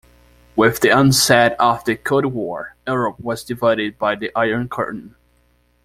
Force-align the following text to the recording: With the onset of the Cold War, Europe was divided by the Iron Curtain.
With 0.55 0.79
the 0.79 0.89
onset 0.91 1.55
of 1.59 1.85
the 1.85 1.95
Cold 1.95 2.25
War, 2.25 2.75
Europe 2.87 3.19
was 3.19 3.43
divided 3.43 3.99
by 3.99 4.15
the 4.15 4.31
Iron 4.35 4.67
Curtain. 4.67 5.13